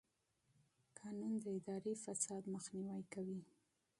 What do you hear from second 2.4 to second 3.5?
مخنیوی کوي.